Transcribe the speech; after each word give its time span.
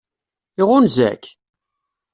Iɣunza-k? 0.61 1.23